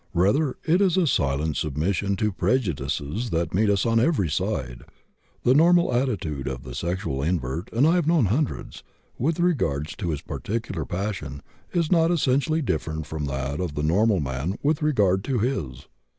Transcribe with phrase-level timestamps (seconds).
[0.15, 4.81] Rather, it is a silent submission to prejudices that meet us on every side.
[5.43, 8.81] The true normal attitude of the sexual invert (and I have known hundreds)
[9.19, 14.19] with regard to his particular passion is not essentially different from that of the normal
[14.19, 15.87] man with regard to his."